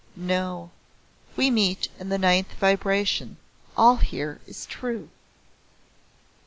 [0.15, 0.71] "No.
[1.35, 3.37] We meet in the Ninth Vibration.
[3.77, 5.09] All here is true."